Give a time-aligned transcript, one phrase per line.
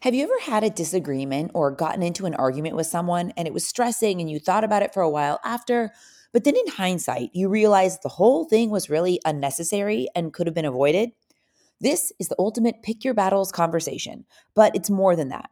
[0.00, 3.54] Have you ever had a disagreement or gotten into an argument with someone and it
[3.54, 5.92] was stressing and you thought about it for a while after,
[6.32, 10.54] but then in hindsight, you realized the whole thing was really unnecessary and could have
[10.54, 11.12] been avoided?
[11.80, 15.50] This is the ultimate pick your battles conversation, but it's more than that.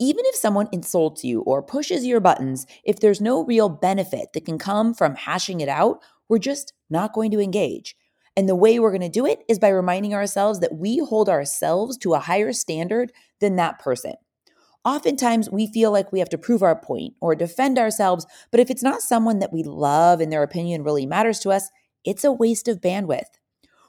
[0.00, 4.44] Even if someone insults you or pushes your buttons, if there's no real benefit that
[4.44, 7.94] can come from hashing it out, we're just not going to engage.
[8.36, 11.28] And the way we're going to do it is by reminding ourselves that we hold
[11.28, 14.14] ourselves to a higher standard than that person.
[14.84, 18.68] Oftentimes, we feel like we have to prove our point or defend ourselves, but if
[18.68, 21.68] it's not someone that we love and their opinion really matters to us,
[22.04, 23.26] it's a waste of bandwidth.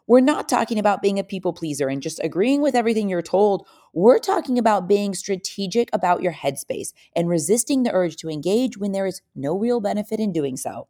[0.06, 3.66] We're not talking about being a people pleaser and just agreeing with everything you're told.
[3.94, 8.92] We're talking about being strategic about your headspace and resisting the urge to engage when
[8.92, 10.90] there is no real benefit in doing so.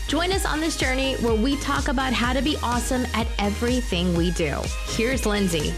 [0.11, 4.13] Join us on this journey where we talk about how to be awesome at everything
[4.13, 4.57] we do.
[4.87, 5.73] Here's Lindsay.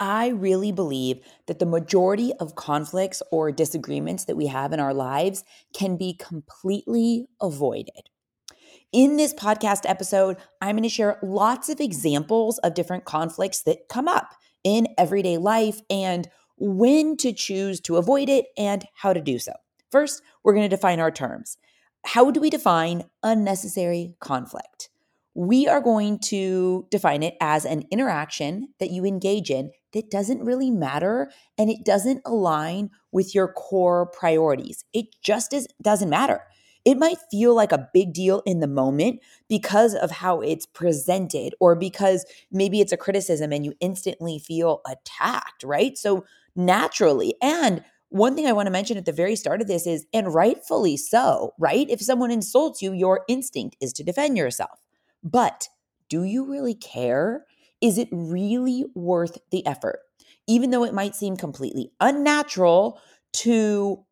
[0.00, 4.92] I really believe that the majority of conflicts or disagreements that we have in our
[4.92, 8.10] lives can be completely avoided.
[8.90, 13.88] In this podcast episode, I'm going to share lots of examples of different conflicts that
[13.88, 16.28] come up in everyday life and
[16.60, 19.52] when to choose to avoid it, and how to do so.
[19.90, 21.56] First, we're going to define our terms.
[22.04, 24.90] How do we define unnecessary conflict?
[25.34, 30.44] We are going to define it as an interaction that you engage in that doesn't
[30.44, 34.84] really matter and it doesn't align with your core priorities.
[34.92, 36.42] It just is, doesn't matter.
[36.84, 41.54] It might feel like a big deal in the moment because of how it's presented,
[41.60, 45.98] or because maybe it's a criticism and you instantly feel attacked, right?
[45.98, 46.24] So
[46.66, 47.34] naturally.
[47.42, 50.34] And one thing I want to mention at the very start of this is, and
[50.34, 51.88] rightfully so, right?
[51.88, 54.80] If someone insults you, your instinct is to defend yourself.
[55.22, 55.68] But
[56.08, 57.44] do you really care?
[57.80, 60.00] Is it really worth the effort?
[60.46, 63.00] Even though it might seem completely unnatural
[63.32, 64.04] to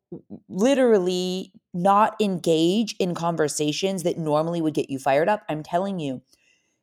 [0.49, 6.23] literally not engage in conversations that normally would get you fired up, I'm telling you,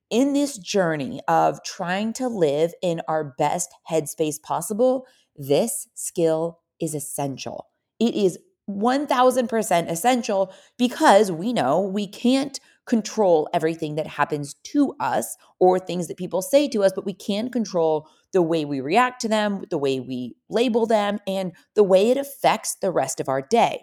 [0.09, 6.93] in this journey of trying to live in our best headspace possible, this skill is
[6.93, 7.67] essential.
[7.99, 8.37] It is
[8.69, 16.07] 1000% essential because we know we can't control everything that happens to us or things
[16.07, 19.63] that people say to us, but we can control the way we react to them,
[19.69, 23.81] the way we label them, and the way it affects the rest of our day.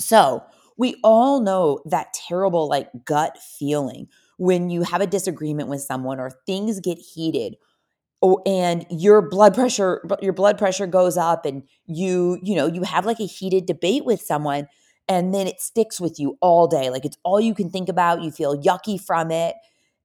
[0.00, 0.42] So,
[0.78, 6.18] we all know that terrible, like, gut feeling when you have a disagreement with someone
[6.18, 7.56] or things get heated
[8.22, 12.82] oh, and your blood pressure your blood pressure goes up and you you know you
[12.82, 14.68] have like a heated debate with someone
[15.08, 18.22] and then it sticks with you all day like it's all you can think about
[18.22, 19.56] you feel yucky from it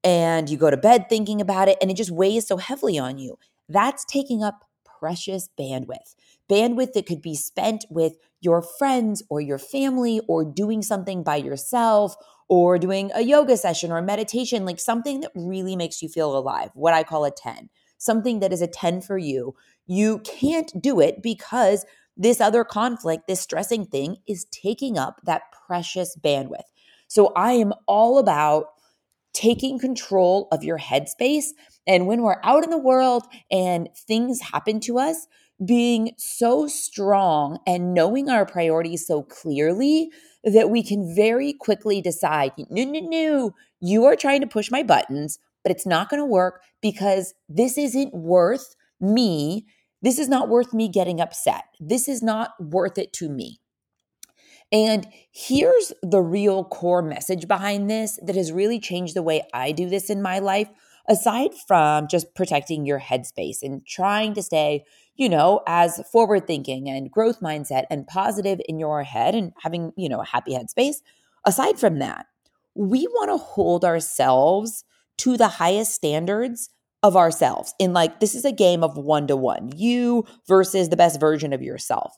[0.04, 3.18] and you go to bed thinking about it and it just weighs so heavily on
[3.18, 3.38] you.
[3.68, 4.64] That's taking up
[5.00, 6.16] precious bandwidth
[6.50, 11.36] bandwidth that could be spent with your friends or your family or doing something by
[11.36, 12.16] yourself
[12.48, 16.72] or doing a yoga session or meditation like something that really makes you feel alive
[16.74, 21.00] what i call a 10 something that is a 10 for you, you can't do
[21.00, 21.86] it because
[22.16, 26.64] this other conflict, this stressing thing is taking up that precious bandwidth.
[27.08, 28.66] So I am all about
[29.34, 31.50] taking control of your headspace.
[31.86, 35.28] And when we're out in the world and things happen to us,
[35.66, 40.12] being so strong and knowing our priorities so clearly
[40.44, 44.84] that we can very quickly decide no, no, no, you are trying to push my
[44.84, 49.66] buttons but it's not going to work because this isn't worth me.
[50.02, 51.66] This is not worth me getting upset.
[51.78, 53.60] This is not worth it to me.
[54.72, 59.74] And here's the real core message behind this that has really changed the way I
[59.74, 60.70] do this in my life,
[61.10, 64.86] aside from just protecting your headspace and trying to stay,
[65.18, 69.92] you know, as forward thinking and growth mindset and positive in your head and having,
[69.98, 71.02] you know, a happy headspace.
[71.44, 72.28] Aside from that,
[72.74, 74.86] we want to hold ourselves
[75.18, 76.70] to the highest standards
[77.04, 77.74] of ourselves.
[77.80, 81.54] In like, this is a game of one to one, you versus the best version
[81.54, 82.18] of yourself.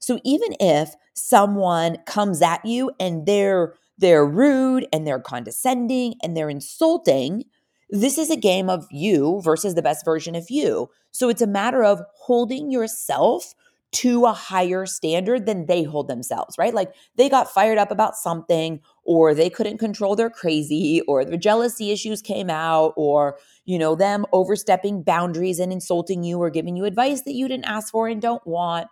[0.00, 6.34] So even if someone comes at you and they're they're rude and they're condescending and
[6.34, 7.44] they're insulting,
[7.90, 10.88] this is a game of you versus the best version of you.
[11.10, 13.52] So it's a matter of holding yourself
[13.92, 16.72] to a higher standard than they hold themselves, right?
[16.74, 21.36] Like they got fired up about something or they couldn't control their crazy or their
[21.36, 26.76] jealousy issues came out or you know them overstepping boundaries and insulting you or giving
[26.76, 28.86] you advice that you didn't ask for and don't want.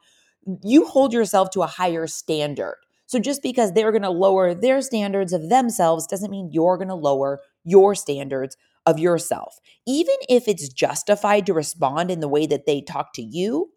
[0.65, 2.77] You hold yourself to a higher standard.
[3.07, 6.89] So just because they're going to lower their standards of themselves doesn't mean you're going
[6.89, 9.59] to lower your standards of yourself.
[9.87, 13.71] Even if it's justified to respond in the way that they talk to you,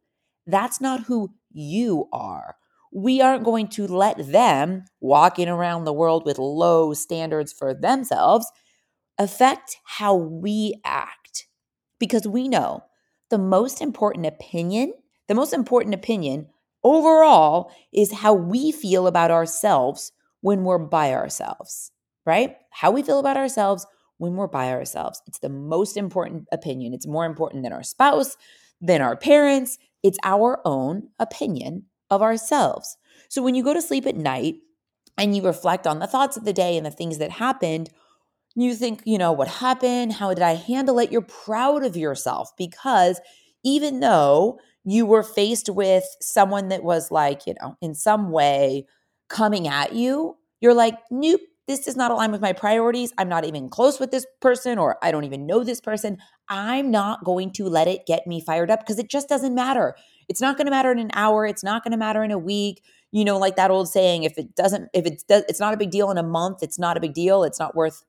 [0.48, 2.56] that's not who you are.
[2.94, 8.52] We aren't going to let them walking around the world with low standards for themselves
[9.18, 11.48] affect how we act
[12.00, 12.84] because we know
[13.30, 14.94] the most important opinion,
[15.28, 16.48] the most important opinion
[16.84, 20.12] overall is how we feel about ourselves
[20.42, 21.92] when we're by ourselves,
[22.26, 22.58] right?
[22.72, 23.86] How we feel about ourselves
[24.18, 25.22] when we're by ourselves.
[25.28, 26.94] It's the most important opinion.
[26.94, 28.36] It's more important than our spouse,
[28.82, 32.98] than our parents, it's our own opinion of ourselves.
[33.30, 34.56] So when you go to sleep at night
[35.18, 37.90] and you reflect on the thoughts of the day and the things that happened,
[38.56, 40.14] you think, you know, what happened?
[40.14, 41.12] How did I handle it?
[41.12, 43.22] You're proud of yourself because
[43.64, 48.86] even though you were faced with someone that was like, you know, in some way
[49.30, 53.14] coming at you, you're like, nope, this does not align with my priorities.
[53.18, 56.18] I'm not even close with this person, or I don't even know this person.
[56.52, 59.96] I'm not going to let it get me fired up because it just doesn't matter.
[60.28, 61.48] It's not going to matter in an hour.
[61.48, 62.84] It's not going to matter in a week.
[63.12, 65.92] You know, like that old saying, if it doesn't, if it's, it's not a big
[65.92, 67.44] deal in a month, it's not a big deal.
[67.44, 68.04] It's not worth,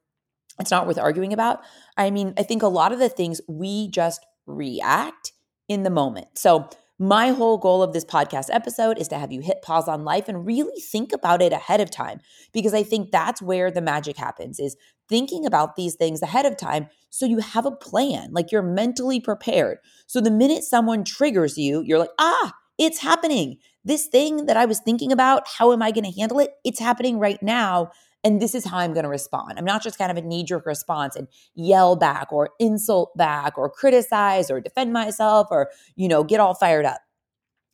[0.59, 1.61] it's not worth arguing about.
[1.97, 5.33] I mean, I think a lot of the things we just react
[5.69, 6.27] in the moment.
[6.37, 6.69] So
[6.99, 10.29] my whole goal of this podcast episode is to have you hit pause on life
[10.29, 12.21] and really think about it ahead of time
[12.53, 14.77] because I think that's where the magic happens is
[15.13, 19.21] thinking about these things ahead of time so you have a plan, like you're mentally
[19.21, 19.77] prepared.
[20.07, 23.59] So the minute someone triggers you, you're like, "Ah, it's happening.
[23.85, 26.53] This thing that I was thinking about, how am I going to handle it?
[26.65, 27.91] It's happening right now."
[28.25, 29.59] And this is how I'm going to respond.
[29.59, 33.59] I'm not just kind of a knee jerk response and yell back or insult back
[33.59, 37.03] or criticize or defend myself or, you know, get all fired up.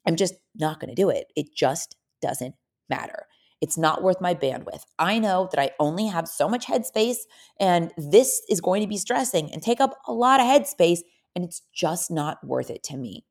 [0.07, 1.27] I'm just not going to do it.
[1.37, 2.57] It just doesn't
[2.89, 3.28] matter.
[3.61, 4.83] It's not worth my bandwidth.
[4.99, 7.19] I know that I only have so much headspace,
[7.59, 11.01] and this is going to be stressing and take up a lot of headspace,
[11.35, 13.25] and it's just not worth it to me.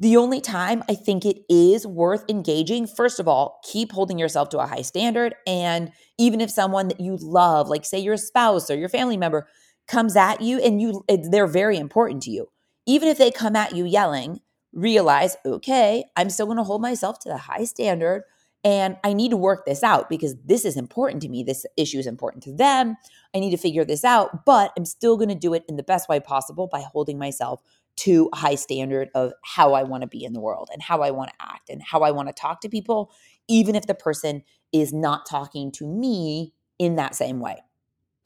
[0.00, 4.48] The only time I think it is worth engaging, first of all, keep holding yourself
[4.50, 5.36] to a high standard.
[5.46, 9.46] And even if someone that you love, like say your spouse or your family member,
[9.86, 12.48] comes at you and you eh, they're very important to you,
[12.86, 14.40] even if they come at you yelling,
[14.72, 18.24] realize, okay, I'm still going to hold myself to the high standard
[18.64, 21.42] and I need to work this out because this is important to me.
[21.42, 22.96] This issue is important to them.
[23.34, 25.82] I need to figure this out, but I'm still going to do it in the
[25.82, 27.60] best way possible by holding myself
[27.96, 31.02] to a high standard of how I want to be in the world and how
[31.02, 33.12] I want to act and how I want to talk to people,
[33.48, 37.62] even if the person is not talking to me in that same way.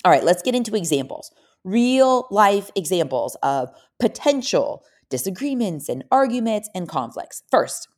[0.04, 1.32] All right, let's get into examples.
[1.64, 7.42] Real life examples of potential disagreements and arguments and conflicts.
[7.50, 7.88] First,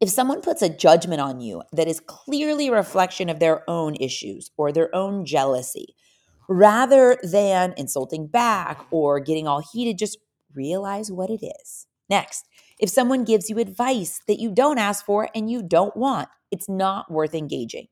[0.00, 3.96] if someone puts a judgment on you that is clearly a reflection of their own
[3.96, 5.94] issues or their own jealousy,
[6.48, 10.18] rather than insulting back or getting all heated, just
[10.54, 11.86] realize what it is.
[12.08, 12.46] Next,
[12.78, 16.68] if someone gives you advice that you don't ask for and you don't want, it's
[16.68, 17.88] not worth engaging.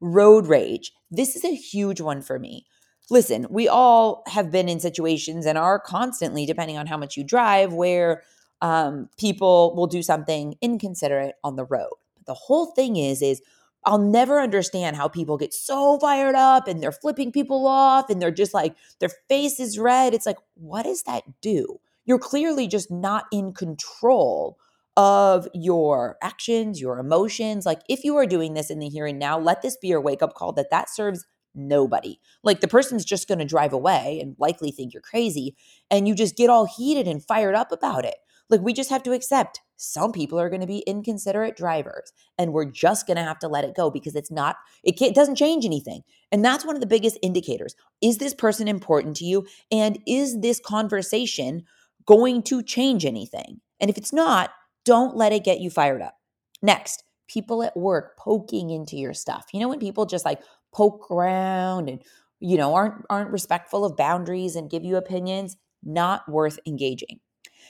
[0.00, 0.92] Road rage.
[1.10, 2.64] This is a huge one for me.
[3.10, 7.24] Listen, we all have been in situations and are constantly, depending on how much you
[7.24, 8.22] drive, where
[8.60, 11.92] um, people will do something inconsiderate on the road.
[12.16, 13.40] But the whole thing is, is
[13.84, 18.20] I'll never understand how people get so fired up and they're flipping people off and
[18.20, 20.14] they're just like, their face is red.
[20.14, 21.80] It's like, what does that do?
[22.04, 24.58] You're clearly just not in control
[24.96, 27.64] of your actions, your emotions.
[27.64, 30.00] Like, if you are doing this in the here and now, let this be your
[30.00, 31.24] wake up call that that serves
[31.54, 32.18] nobody.
[32.42, 35.54] Like, the person's just going to drive away and likely think you're crazy.
[35.88, 38.16] And you just get all heated and fired up about it.
[38.50, 42.52] Like, we just have to accept some people are going to be inconsiderate drivers and
[42.52, 45.36] we're just going to have to let it go because it's not it, it doesn't
[45.36, 46.02] change anything.
[46.32, 47.76] And that's one of the biggest indicators.
[48.02, 49.46] Is this person important to you?
[49.70, 51.64] And is this conversation
[52.06, 53.60] going to change anything?
[53.78, 54.50] And if it's not
[54.84, 56.14] don't let it get you fired up.
[56.60, 59.46] Next people at work poking into your stuff.
[59.52, 60.40] You know when people just like
[60.72, 62.02] poke around and
[62.40, 65.56] you know aren't aren't respectful of boundaries and give you opinions?
[65.84, 67.20] Not worth engaging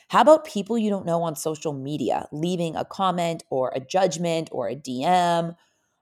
[0.08, 4.48] how about people you don't know on social media leaving a comment or a judgment
[4.52, 5.56] or a DM?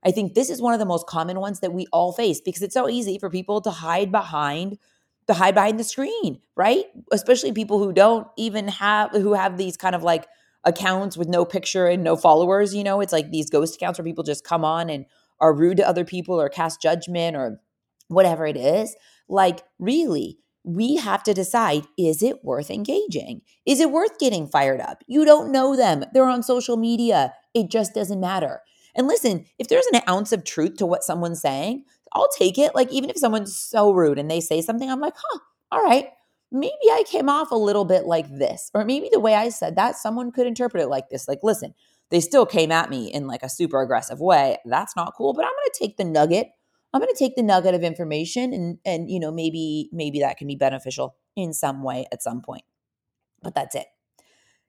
[0.05, 2.63] I think this is one of the most common ones that we all face because
[2.63, 4.79] it's so easy for people to hide behind
[5.27, 6.85] the hide behind the screen, right?
[7.11, 10.27] Especially people who don't even have who have these kind of like
[10.65, 14.05] accounts with no picture and no followers, you know, it's like these ghost accounts where
[14.05, 15.07] people just come on and
[15.41, 17.61] are rude to other people or cast judgment or
[18.09, 18.95] whatever it is.
[19.29, 23.41] Like, really, we have to decide is it worth engaging?
[23.65, 25.05] Is it worth getting fired up?
[25.07, 26.05] You don't know them.
[26.13, 27.33] They're on social media.
[27.55, 28.61] It just doesn't matter.
[28.97, 32.75] And listen, if there's an ounce of truth to what someone's saying, I'll take it.
[32.75, 35.39] Like, even if someone's so rude and they say something, I'm like, huh,
[35.71, 36.09] all right,
[36.51, 38.71] maybe I came off a little bit like this.
[38.75, 41.29] Or maybe the way I said that, someone could interpret it like this.
[41.29, 41.75] Like, listen,
[42.11, 44.57] they still came at me in like a super aggressive way.
[44.65, 46.49] That's not cool, but I'm going to take the nugget.
[46.97, 50.39] I'm going to take the nugget of information and and you know, maybe maybe that
[50.39, 52.65] can be beneficial in some way at some point.
[53.43, 53.87] But that's it.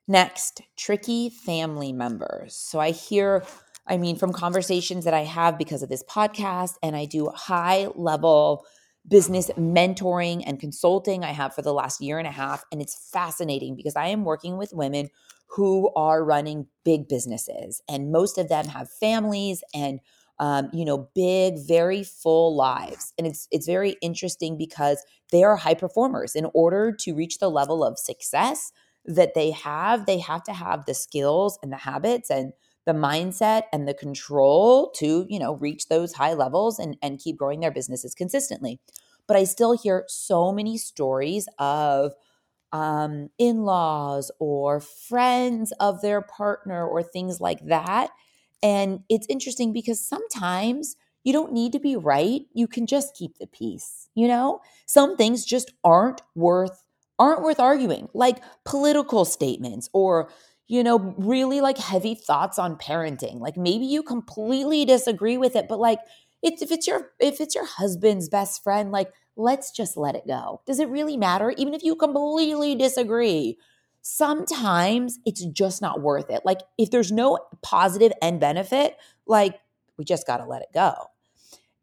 [0.08, 2.56] Next, tricky family members.
[2.56, 3.44] So I hear
[3.88, 7.88] I mean, from conversations that I have because of this podcast, and I do high
[7.96, 8.66] level
[9.08, 12.66] business mentoring and consulting I have for the last year and a half.
[12.72, 15.10] And it's fascinating because I am working with women
[15.52, 20.02] who are running big businesses, and most of them have families and
[20.40, 23.14] um, you know, big, very full lives.
[23.18, 26.36] And it's it's very interesting because they are high performers.
[26.36, 28.72] In order to reach the level of success
[29.06, 32.54] that they have, they have to have the skills and the habits and
[32.86, 37.38] the mindset and the control to, you know, reach those high levels and, and keep
[37.38, 38.80] growing their businesses consistently.
[39.28, 42.14] But I still hear so many stories of
[42.72, 48.12] um, in laws or friends of their partner or things like that.
[48.64, 52.42] And it's interesting because sometimes you don't need to be right.
[52.54, 54.10] You can just keep the peace.
[54.16, 56.84] You know, some things just aren't worth
[57.20, 60.30] aren't worth arguing, like political statements or
[60.70, 63.40] you know, really like heavy thoughts on parenting.
[63.40, 66.00] Like maybe you completely disagree with it, but like
[66.44, 70.28] it's if it's your if it's your husband's best friend, like let's just let it
[70.28, 70.62] go.
[70.66, 73.58] Does it really matter even if you completely disagree?
[74.02, 76.42] Sometimes it's just not worth it.
[76.46, 79.60] Like if there's no positive end benefit, like
[79.98, 80.94] we just got to let it go.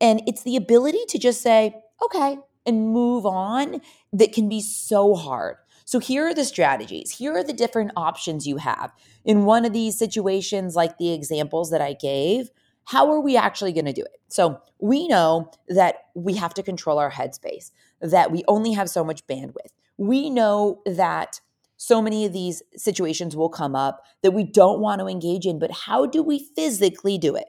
[0.00, 3.80] And it's the ability to just say, "Okay," and move on
[4.12, 7.10] that can be so hard so here are the strategies.
[7.10, 8.92] Here are the different options you have.
[9.24, 12.50] In one of these situations, like the examples that I gave,
[12.86, 14.20] how are we actually going to do it?
[14.28, 19.04] So we know that we have to control our headspace, that we only have so
[19.04, 19.72] much bandwidth.
[19.96, 21.40] We know that
[21.76, 25.58] so many of these situations will come up that we don't want to engage in,
[25.58, 27.46] but how do we physically do it?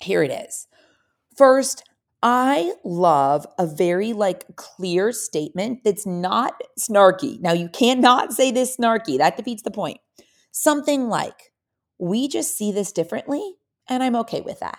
[0.00, 0.66] Here it is.
[1.36, 1.84] First,
[2.22, 7.40] I love a very like clear statement that's not snarky.
[7.40, 9.18] Now you cannot say this snarky.
[9.18, 9.98] That defeats the point.
[10.50, 11.52] Something like,
[11.98, 13.56] "We just see this differently
[13.88, 14.78] and I'm okay with that."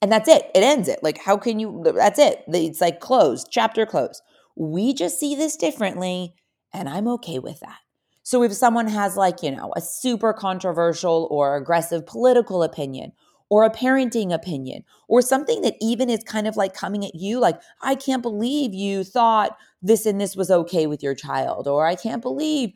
[0.00, 0.50] And that's it.
[0.54, 1.02] It ends it.
[1.02, 2.44] Like how can you that's it.
[2.48, 4.22] It's like closed, chapter closed.
[4.56, 6.34] We just see this differently
[6.72, 7.78] and I'm okay with that.
[8.26, 13.12] So if someone has like, you know, a super controversial or aggressive political opinion
[13.50, 17.38] or a parenting opinion or something that even is kind of like coming at you
[17.38, 21.86] like i can't believe you thought this and this was okay with your child or
[21.86, 22.72] i can't believe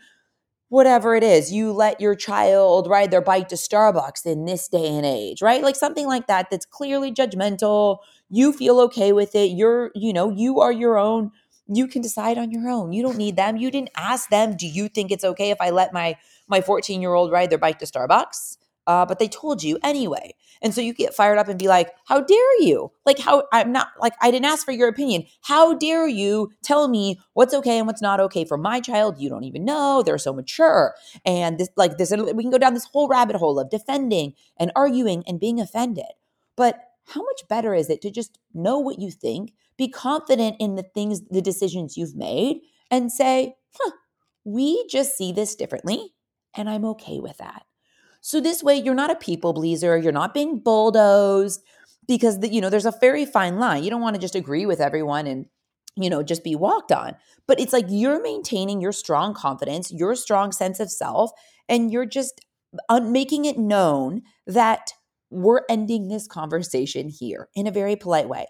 [0.68, 4.86] whatever it is you let your child ride their bike to starbucks in this day
[4.86, 5.62] and age right?
[5.62, 7.98] Like something like that that's clearly judgmental.
[8.30, 9.50] You feel okay with it.
[9.50, 11.32] You're you know you are your own
[11.76, 14.66] you can decide on your own you don't need them you didn't ask them do
[14.66, 16.16] you think it's okay if i let my
[16.48, 18.56] my 14 year old ride their bike to starbucks
[18.90, 20.34] uh, but they told you anyway.
[20.62, 22.90] And so you get fired up and be like, how dare you?
[23.06, 25.26] Like, how I'm not like, I didn't ask for your opinion.
[25.42, 29.20] How dare you tell me what's okay and what's not okay for my child?
[29.20, 30.02] You don't even know.
[30.02, 30.94] They're so mature.
[31.24, 34.72] And this, like, this, we can go down this whole rabbit hole of defending and
[34.74, 36.10] arguing and being offended.
[36.56, 40.74] But how much better is it to just know what you think, be confident in
[40.74, 42.58] the things, the decisions you've made,
[42.90, 43.92] and say, huh,
[44.44, 46.12] we just see this differently,
[46.54, 47.62] and I'm okay with that.
[48.20, 51.62] So this way you're not a people pleaser, you're not being bulldozed
[52.06, 53.82] because the, you know there's a very fine line.
[53.82, 55.46] You don't want to just agree with everyone and
[55.96, 57.16] you know just be walked on.
[57.48, 61.30] But it's like you're maintaining your strong confidence, your strong sense of self
[61.70, 62.42] and you're just
[62.90, 64.92] uh, making it known that
[65.30, 68.46] we're ending this conversation here in a very polite way.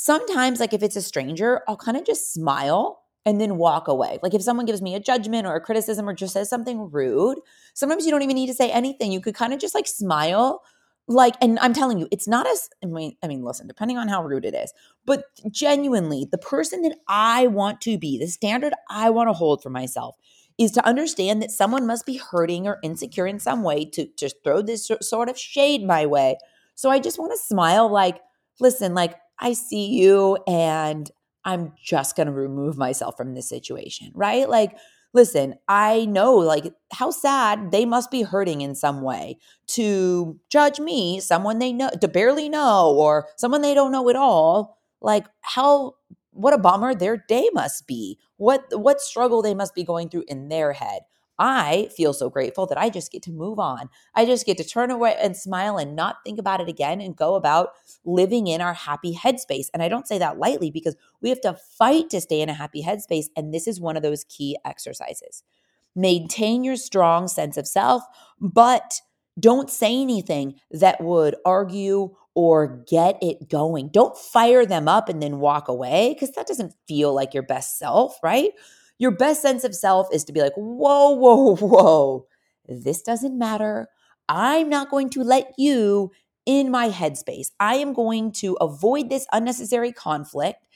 [0.00, 4.18] Sometimes like if it's a stranger, I'll kind of just smile and then walk away.
[4.22, 7.38] Like if someone gives me a judgment or a criticism or just says something rude,
[7.74, 9.10] sometimes you don't even need to say anything.
[9.10, 10.62] You could kind of just like smile
[11.10, 14.08] like and i'm telling you it's not as i mean i mean listen depending on
[14.08, 14.74] how rude it is
[15.06, 19.62] but genuinely the person that i want to be the standard i want to hold
[19.62, 20.16] for myself
[20.58, 24.36] is to understand that someone must be hurting or insecure in some way to just
[24.44, 26.36] throw this sort of shade my way
[26.74, 28.20] so i just want to smile like
[28.60, 31.10] listen like i see you and
[31.48, 34.46] I'm just going to remove myself from this situation, right?
[34.46, 34.76] Like,
[35.14, 40.78] listen, I know like how sad they must be hurting in some way to judge
[40.78, 44.78] me, someone they know, to barely know, or someone they don't know at all.
[45.00, 45.94] Like, how,
[46.32, 48.18] what a bummer their day must be.
[48.36, 51.00] What, what struggle they must be going through in their head.
[51.38, 53.88] I feel so grateful that I just get to move on.
[54.14, 57.16] I just get to turn away and smile and not think about it again and
[57.16, 57.70] go about
[58.04, 59.66] living in our happy headspace.
[59.72, 62.54] And I don't say that lightly because we have to fight to stay in a
[62.54, 63.26] happy headspace.
[63.36, 65.42] And this is one of those key exercises.
[65.94, 68.02] Maintain your strong sense of self,
[68.40, 69.00] but
[69.38, 73.88] don't say anything that would argue or get it going.
[73.88, 77.78] Don't fire them up and then walk away because that doesn't feel like your best
[77.78, 78.50] self, right?
[78.98, 82.26] Your best sense of self is to be like, whoa, whoa, whoa,
[82.66, 83.88] this doesn't matter.
[84.28, 86.10] I'm not going to let you
[86.44, 87.50] in my headspace.
[87.60, 90.66] I am going to avoid this unnecessary conflict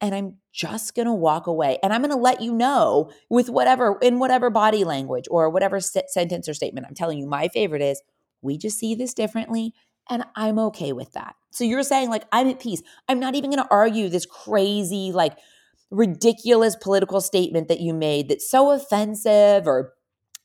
[0.00, 1.78] and I'm just going to walk away.
[1.82, 5.80] And I'm going to let you know with whatever, in whatever body language or whatever
[5.80, 6.86] sentence or statement.
[6.88, 8.02] I'm telling you, my favorite is
[8.42, 9.72] we just see this differently
[10.10, 11.36] and I'm okay with that.
[11.50, 12.82] So you're saying, like, I'm at peace.
[13.08, 15.38] I'm not even going to argue this crazy, like,
[15.92, 19.92] ridiculous political statement that you made that's so offensive or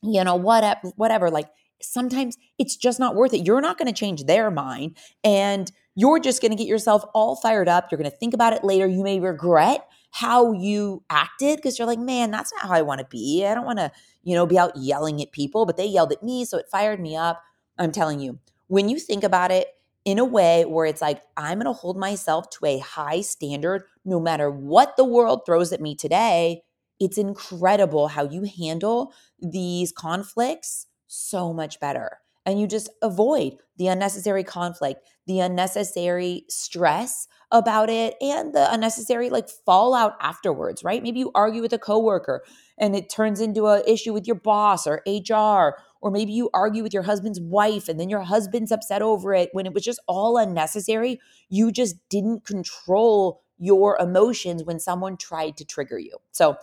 [0.02, 1.48] you know whatever whatever like
[1.80, 3.46] sometimes it's just not worth it.
[3.46, 7.36] You're not going to change their mind and you're just going to get yourself all
[7.36, 7.88] fired up.
[7.90, 8.86] You're going to think about it later.
[8.86, 13.00] You may regret how you acted because you're like man that's not how i want
[13.00, 13.44] to be.
[13.46, 13.90] I don't want to
[14.22, 17.00] you know be out yelling at people but they yelled at me so it fired
[17.00, 17.42] me up.
[17.78, 19.68] I'm telling you when you think about it
[20.08, 23.82] in a way where it's like, I'm going to hold myself to a high standard
[24.06, 26.62] no matter what the world throws at me today.
[26.98, 32.20] It's incredible how you handle these conflicts so much better.
[32.46, 39.28] And you just avoid the unnecessary conflict, the unnecessary stress about it, and the unnecessary
[39.28, 41.02] like fallout afterwards, right?
[41.02, 42.42] Maybe you argue with a coworker
[42.78, 46.82] and it turns into an issue with your boss or HR or maybe you argue
[46.82, 50.00] with your husband's wife and then your husband's upset over it when it was just
[50.06, 51.20] all unnecessary.
[51.48, 56.16] You just didn't control your emotions when someone tried to trigger you.
[56.30, 56.56] So,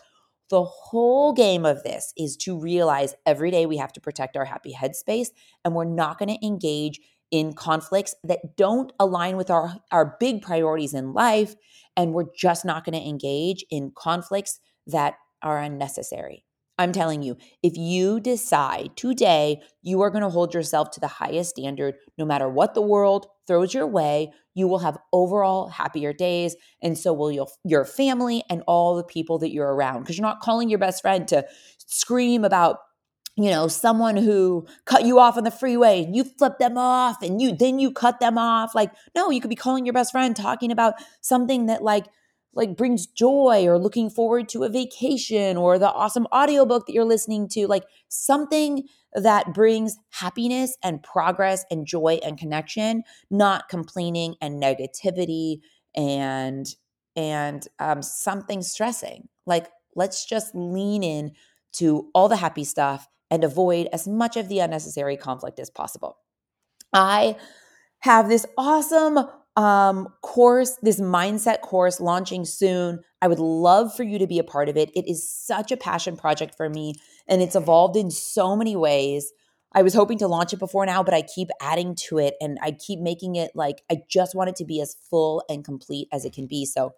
[0.49, 4.45] the whole game of this is to realize every day we have to protect our
[4.45, 5.29] happy headspace
[5.63, 6.99] and we're not going to engage
[7.31, 11.55] in conflicts that don't align with our, our big priorities in life.
[11.97, 16.45] And we're just not going to engage in conflicts that are unnecessary.
[16.77, 21.07] I'm telling you, if you decide today you are going to hold yourself to the
[21.07, 26.11] highest standard, no matter what the world throws your way, you will have overall happier
[26.11, 26.55] days.
[26.81, 30.01] And so will your, your family and all the people that you're around.
[30.01, 31.45] Because you're not calling your best friend to
[31.77, 32.79] scream about
[33.37, 37.21] you know someone who cut you off on the freeway and you flip them off
[37.21, 40.13] and you then you cut them off like no you could be calling your best
[40.13, 42.05] friend talking about something that like
[42.55, 47.05] like brings joy or looking forward to a vacation or the awesome audiobook that you're
[47.05, 54.35] listening to like something that brings happiness and progress and joy and connection not complaining
[54.41, 55.57] and negativity
[55.95, 56.75] and
[57.15, 59.27] and um, something stressing.
[59.45, 61.31] Like let's just lean in
[61.73, 66.17] to all the happy stuff and avoid as much of the unnecessary conflict as possible.
[66.93, 67.37] I
[67.99, 69.19] have this awesome
[69.55, 72.99] um, course, this mindset course launching soon.
[73.21, 74.91] I would love for you to be a part of it.
[74.95, 76.95] It is such a passion project for me
[77.27, 79.31] and it's evolved in so many ways.
[79.73, 82.57] I was hoping to launch it before now, but I keep adding to it and
[82.61, 86.07] I keep making it like I just want it to be as full and complete
[86.11, 86.65] as it can be.
[86.65, 86.93] So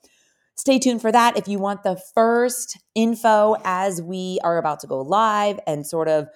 [0.56, 1.38] stay tuned for that.
[1.38, 6.08] If you want the first info as we are about to go live and sort
[6.08, 6.28] of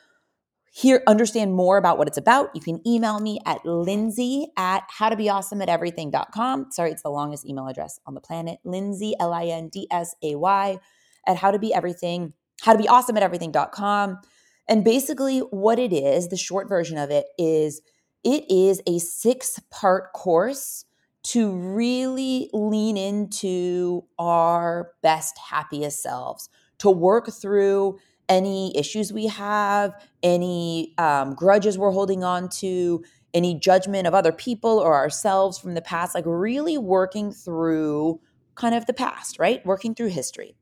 [0.73, 5.61] hear understand more about what it's about you can email me at lindsay at howtobeawesome
[5.61, 8.57] at everything.com sorry it's the longest email address on the planet.
[8.63, 10.79] Lindsay l-i-n-d-s-a-y
[11.27, 14.19] at how to be everything how to be awesome at everything.com
[14.69, 17.81] and basically what it is the short version of it is
[18.23, 20.85] it is a six part course
[21.23, 27.99] to really lean into our best happiest selves to work through
[28.31, 34.31] any issues we have, any um, grudges we're holding on to, any judgment of other
[34.31, 38.19] people or ourselves from the past, like really working through
[38.55, 39.63] kind of the past, right?
[39.65, 40.55] Working through history.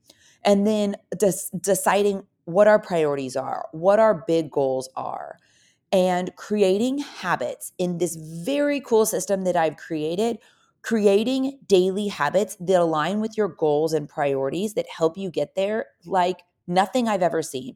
[0.44, 5.38] And then des- deciding what our priorities are, what our big goals are,
[5.92, 10.40] and creating habits in this very cool system that I've created.
[10.82, 15.88] Creating daily habits that align with your goals and priorities that help you get there,
[16.06, 17.76] like nothing I've ever seen.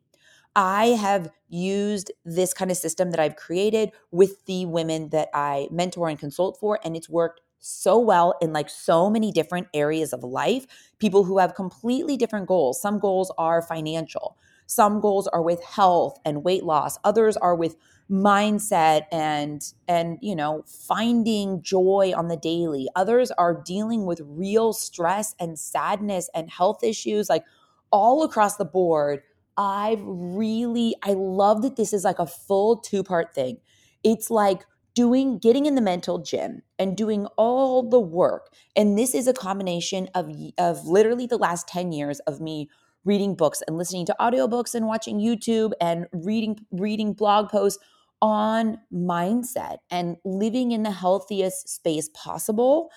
[0.55, 5.67] I have used this kind of system that I've created with the women that I
[5.71, 10.13] mentor and consult for, and it's worked so well in like so many different areas
[10.13, 10.67] of life.
[10.99, 12.79] People who have completely different goals.
[12.81, 16.99] Some goals are financial, Some goals are with health and weight loss.
[17.03, 17.75] Others are with
[18.11, 24.73] mindset and and you know finding joy on the daily others are dealing with real
[24.73, 27.45] stress and sadness and health issues like
[27.93, 29.21] all across the board
[29.55, 33.57] i've really i love that this is like a full two part thing.
[34.03, 38.53] It's like doing getting in the mental gym and doing all the work.
[38.75, 42.69] And this is a combination of of literally the last 10 years of me
[43.05, 47.83] reading books and listening to audiobooks and watching YouTube and reading reading blog posts
[48.21, 52.89] on mindset and living in the healthiest space possible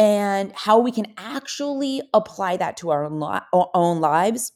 [0.00, 3.04] and how we can actually apply that to our
[3.74, 4.52] own lives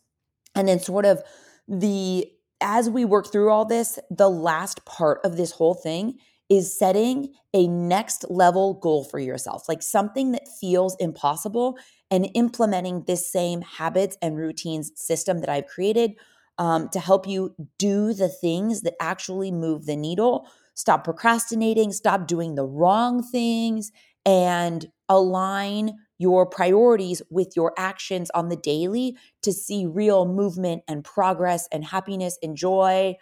[0.54, 1.22] and then sort of
[1.68, 2.26] the
[2.62, 6.14] as we work through all this the last part of this whole thing
[6.48, 11.76] is setting a next level goal for yourself like something that feels impossible
[12.10, 16.12] and implementing this same habits and routines system that I've created
[16.58, 20.48] um, to help you do the things that actually move the needle.
[20.74, 23.90] Stop procrastinating, stop doing the wrong things,
[24.26, 31.04] and align your priorities with your actions on the daily to see real movement and
[31.04, 33.14] progress and happiness and joy.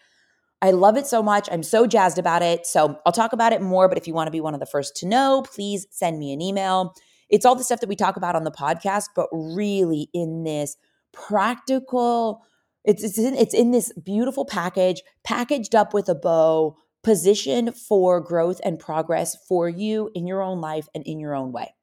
[0.61, 1.49] I love it so much.
[1.51, 2.67] I'm so jazzed about it.
[2.67, 4.67] So I'll talk about it more, but if you want to be one of the
[4.67, 6.95] first to know, please send me an email.
[7.29, 10.77] It's all the stuff that we talk about on the podcast, but really in this
[11.13, 12.43] practical,
[12.85, 18.21] it's it's in, it's in this beautiful package, packaged up with a bow, positioned for
[18.21, 21.75] growth and progress for you in your own life and in your own way.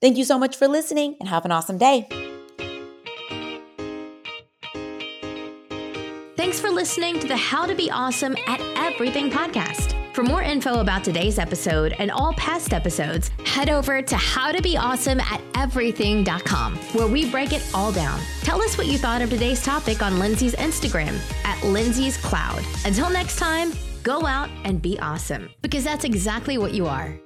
[0.00, 2.08] Thank you so much for listening and have an awesome day.
[6.36, 9.94] Thanks for listening to the How to Be Awesome at Everything podcast.
[10.14, 17.06] For more info about today's episode and all past episodes, head over to howtobeawesome@everything.com, where
[17.06, 18.18] we break it all down.
[18.40, 22.64] Tell us what you thought of today's topic on Lindsay's Instagram at Lindsay's Cloud.
[22.84, 27.18] Until next time, go out and be awesome because that's exactly what you are.